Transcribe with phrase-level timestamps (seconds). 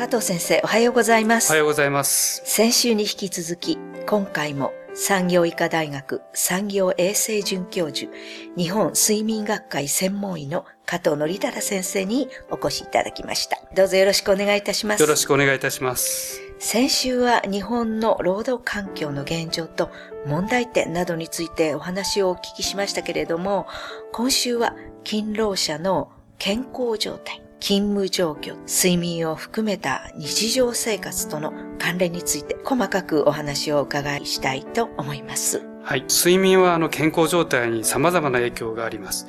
[0.00, 1.50] 加藤先生、おはようございます。
[1.50, 2.40] おはようございます。
[2.46, 3.76] 先週に引き続き、
[4.06, 8.10] 今回も産業医科大学産業衛生准教授、
[8.56, 13.60] 日本睡眠学会専門医の加藤則忠先生にお越しいただきました。
[13.76, 15.02] どうぞよろしくお願いいたします。
[15.02, 16.40] よろしくお願いいたします。
[16.58, 19.90] 先週は日本の労働環境の現状と
[20.24, 23.66] 問題点などについてお話をお聞きしましたけれども、
[24.12, 24.74] 今週は
[25.04, 35.62] 勤労者の健康状態、勤務状況、睡眠を含めた日常生活との関連について細かくお話をお伺いしたいと思います。
[35.82, 36.04] はい。
[36.08, 39.28] 睡眠はあの健康状態に様々な影響があります。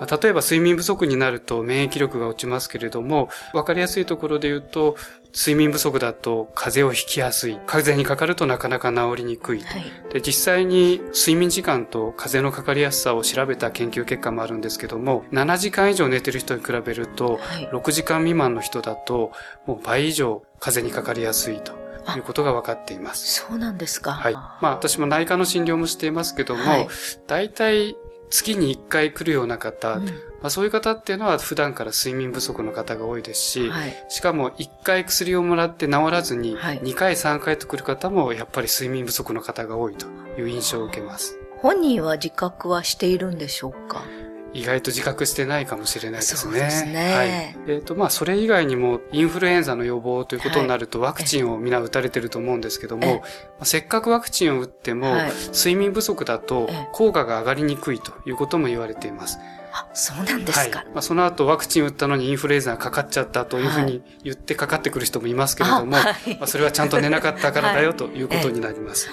[0.00, 4.96] まあ例えば睡眠不足になると免疫力が落ちますけれども、わかりやすいところで言うと、
[5.32, 7.58] 睡眠不足だと風邪をひきやすい。
[7.66, 9.60] 風邪にかかるとなかなか治りにくい。
[9.60, 9.84] はい。
[10.12, 17.68] で、実際に睡眠時間と風邪のかかりやすさを調べた研究結果もあるんですけども、7時間以上寝てる人に比べると、はい。
[17.72, 19.32] 6時間未満の人だと、
[19.66, 21.72] もう倍以上風邪にかかりやすいと
[22.16, 23.40] いうことが分かっています。
[23.46, 24.12] そうなんですか。
[24.12, 24.34] はい。
[24.34, 26.88] まあ私も内科の診療もしていますけども、はい
[27.26, 27.96] 大体
[28.30, 30.12] 月に1回来るような方、うんま
[30.44, 34.04] あ、そういう方っていうのは普段から睡眠不足の方が多いですし、はい。
[34.08, 40.06] しかも1回薬をもらって治らずに、はい2回3回と来る方もやっぱり睡眠不足の方が多いと
[40.38, 41.36] いう印象を受けます。
[41.58, 44.02] 本人は自覚はしているんでしょうか？
[44.52, 46.40] 意外と自覚してないかもしれないですね。
[46.40, 47.28] そうですねはい。
[47.68, 53.22] えっ、と、まあ、それ以外にも、インフルエンザの予防ということになると、ワクチンをみんな打たれてると思うんですけどええも、ま
[53.60, 59.38] あせっかくワクチンを打っても、はい睡眠不足だとええ効果が上がりにくいということも言われています。
[59.72, 60.80] あ、そうなんですか。
[60.80, 60.86] はい。
[60.88, 69.08] まあ、その後ワクチン打ったのにインフルエンザがかかっちゃったというふうに言ってかかってくる人もいますけれども、あはいまあ、それはちゃんと寝なかったからだよということになります。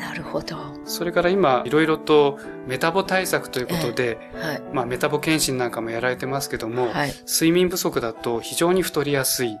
[0.00, 0.56] なるほど。
[0.56, 4.18] はそれから今、いろいろとメタボ対策ということで、
[4.54, 4.74] い。
[4.74, 7.12] まあ、メタボ検診なんかもやられてますけども、はい。
[7.26, 9.58] 睡眠不足だと非常に太りやすい。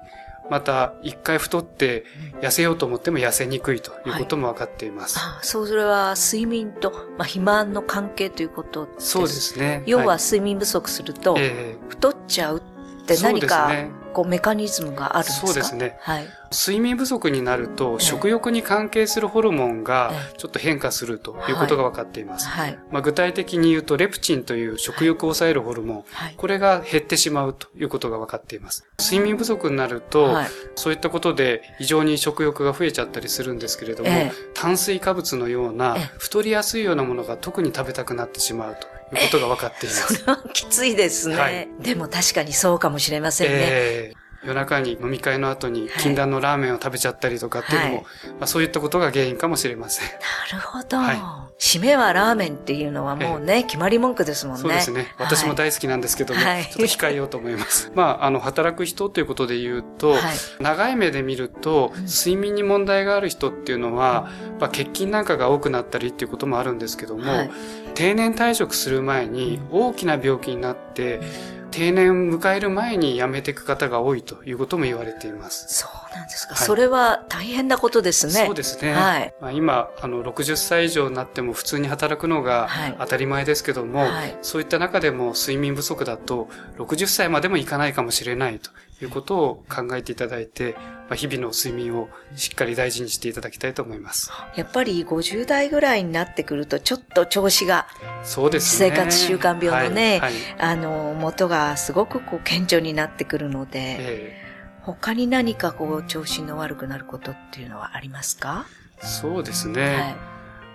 [0.48, 2.04] また、一回太って
[2.40, 5.18] 痩せようと思っても痩せにくいということも分かっています。
[5.20, 9.10] あそう、それは睡眠と、まあ、肥満の関係ということです。
[9.10, 9.28] そうで。
[9.28, 9.82] すね。
[9.86, 12.62] 要はいい睡眠不足すると、え太っちゃうっ
[13.00, 15.46] てそうです何か、ねこうメカニズムがあるんですか？
[15.46, 15.96] そうですね。
[16.00, 16.24] はい。
[16.24, 22.48] ー睡眠不足になるえと、え食欲に関係するホルモンがえちょっと変化するということが分かっています。
[22.48, 22.76] はい。
[22.90, 26.34] まあ、具体的に言うと、レプチンという食欲を抑えるホルモン、はい。
[26.36, 28.84] これが減ってしまうということが分かっています。
[28.98, 30.48] 睡眠不足になると、はい。
[30.74, 40.14] そういったことで非常に食欲が増えちゃったりするんですけれども、ええ炭水化物のようなええ太りやすいようなものが特に食べたくなってしまうとことが分かっています。
[40.14, 41.36] それはきついですね。
[41.36, 43.54] はいでも確かにそうかもしれませんね。
[43.58, 48.04] ええ夜中に飲み会の後に禁断のラーメンを食べちゃったりとかっていうのも、はい。
[48.04, 50.08] まあ、そういったことが原因かもしれません。
[50.08, 50.96] なるほど。
[50.96, 54.62] は締めはラーメンっていうのはもうね、決まり文句ですもんね。
[54.62, 55.14] そうですね。
[55.18, 56.64] 私も大好きなんですけども、はい。
[56.64, 57.92] ちょっと控えようと思います。
[57.94, 60.20] まあ、あの、働く人ということで言うと、はい。
[60.58, 62.06] 長い目で見ると、うん。
[62.06, 67.50] 睡眠に問題がある人っていうのは、まあ、欠勤なんかが多くなったりっていうこともあるんですけども、はい。
[67.94, 71.20] 定年退職する前に大きな病気になって、
[71.70, 75.66] 定年迎える前に辞めていく方が多いということも言われています。
[75.68, 76.54] そうなんですか。
[76.54, 78.32] はいそれは大変なことですね。
[78.46, 78.92] そうですね。
[78.92, 79.34] はい。
[79.40, 86.48] まあ、今、あの、60歳以上になっても普通に働くのがはい当たり前ですけども、はいそういった中でも睡眠不足だと
[86.78, 88.70] 60歳までもいかないかもしれないと
[89.04, 90.74] いうことを考えていただいて、
[91.08, 94.30] まあ、日々の睡眠をしっかり大事にしていただきたいと思います。
[94.54, 97.86] やっぱり50代ぐらいになってくると、ちょっと調子が、
[98.22, 98.90] そうですね。
[98.90, 104.42] 生活習慣病のねはいはいあの、元がすごくこう、顕著になってくるので、え
[104.82, 108.66] 他に何かこう、調子の悪くなることっていうのはありますか？
[109.02, 109.82] えそうですね。
[109.82, 110.16] はい。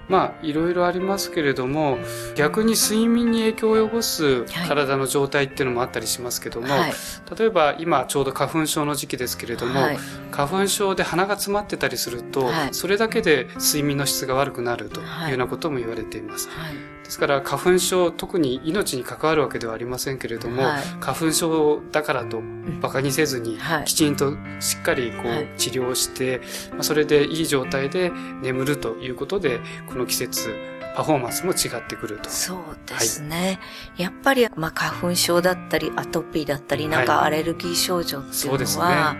[0.07, 1.97] まあ、いろいろありますけれども、
[2.35, 6.93] 逆に睡眠に影響を及ぼす体の状態っていうのもあったりしますけども、はい。
[7.39, 9.97] 例えば今ちょうど花粉症の時期ですけれども、はい
[10.29, 16.49] 花粉症で鼻が詰まってたりすると、はいそれだけで睡眠の質が悪くなるというはいようなことも言われています。
[17.05, 17.09] はい。
[17.09, 26.41] ですから花粉症、特に命に関わるわけではありませんけれども、はい花粉症だからと馬鹿にせずに、はいきちんとしっかりこはいう治療して、
[26.71, 28.11] まあ、それでいい状態で
[28.41, 30.49] 眠るということで、この季節、
[30.95, 32.29] パフォーマンスも違ってくると。
[32.29, 33.59] そうですね。
[33.97, 39.19] やっぱり、まあ、花粉症だったり、アトピーだったり、なんかアレルギー症状っていうそうですのは、ね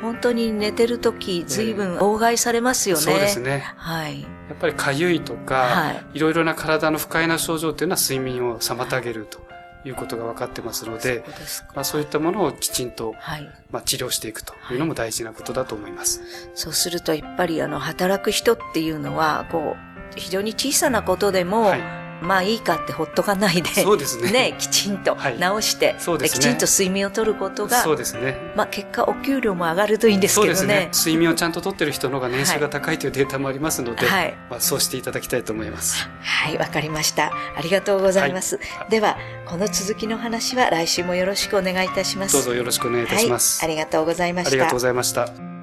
[0.00, 3.02] 本当に寝てる時、随分妨害されますよね。
[3.02, 3.64] そうですね。
[3.76, 4.22] はい。
[4.22, 9.40] やっぱり痒いとか、はいい、ろいろな体の不快な症状っていうのは睡眠を妨げると
[9.84, 13.48] いうことが分かってますので、そまあ、そういったものをきちんと、はい。
[13.70, 16.22] まあ、治療していくというのも大事なことだと思います。
[16.54, 22.07] そうすると、やっぱり、あの、働く人っていうのは、こう、非常に小さなことでも、はい。
[22.22, 24.30] まあいいかってほっとかないで、そうですね。
[24.30, 28.52] ね、きちんとはい直して、そうですねきちんと睡眠をとることが、そうですね。
[28.56, 30.90] まあ結果お給料も上がるといいんですけどねね。。
[30.94, 34.34] 睡眠をちゃんととってる人の方が年収が高いというデータもありますので、はい。
[34.48, 36.08] まあ、そうしていただきたいと思います。
[36.20, 37.32] はい、わかりました。
[37.56, 38.60] ありがとうございます。
[38.88, 39.16] では、
[39.46, 42.34] この続きの話は来週もよろしくお願いいたします。
[42.34, 43.60] どうぞよろしくお願いいたします。
[43.60, 44.50] はい、ありがとうございました。
[44.50, 45.57] ありがとうございました。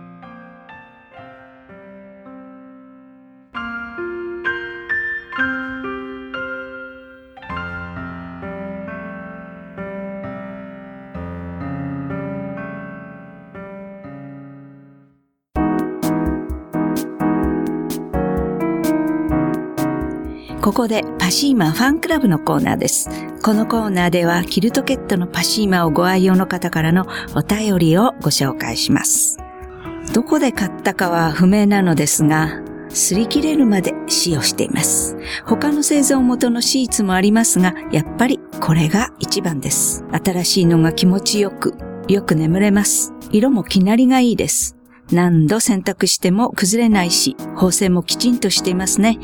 [20.65, 23.07] ここでパシーマファンクラブのコーナーです。
[23.43, 29.37] このコーナーではキルトケットのパシーマをご愛用の方からのお便りをご紹介します。
[30.11, 35.15] どこで買ったかは不明なのですが、擦り切れるまで使用しています。
[35.45, 40.03] 他の製造元のシーツもありますが、やっぱりこれが一番です。
[40.25, 41.75] 新しいのが気持ちよく、
[42.07, 43.13] よく眠れます。
[43.31, 44.74] 色も気なりがいいです。
[45.11, 49.19] 何度洗濯しても崩れないし、縫製もきちんとしていますね。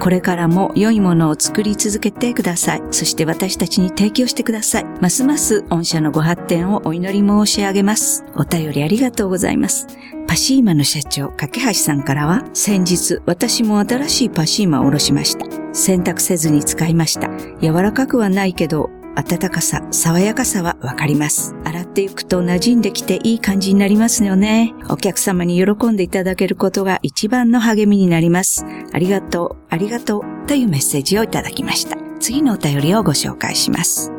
[0.00, 2.82] これからも良いものを作り続けてください。
[2.90, 4.84] そして私たちに提供してください。
[5.00, 8.24] ますます御社のご発展をお祈り申し上げます。
[8.34, 9.86] お便りありがとうございます。
[10.26, 15.46] パシーマの社長、架橋さんからは、先日私も新しいパシーマをおろしました。
[15.72, 17.30] 洗濯せずに使いました。
[17.60, 21.54] 柔らかくはないけど、温かさ、爽やかさはわかります。
[21.64, 24.74] 洗っていくと馴染んできていい感じになりますよね。
[24.90, 28.66] お客様に喜んでいただけることが一番の励みになります。
[28.92, 31.96] ありがとう、ありがとうというメッセージをいただきました。
[32.20, 34.12] 次のお便りをご紹介します。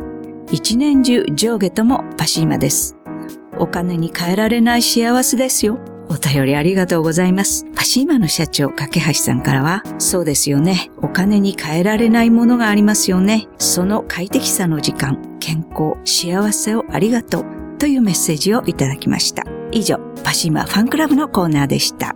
[0.52, 2.96] 一年中上下ともパシーマです。
[3.60, 5.80] お金に換えられない幸せですよ。
[6.18, 7.64] お便りありがとうございます。
[7.76, 10.90] パシーマの社長、架橋さんからは、そうですよね。
[10.98, 13.48] お金に換えられないものがありますよね。
[13.60, 17.46] その快適さの時間、健康、幸せをありがとう
[17.78, 19.44] というメッセージをいただきました。
[19.72, 22.16] 以上、パシーマファンクラブのコーナーでした。